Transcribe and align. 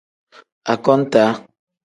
Akontaa. 0.73 1.31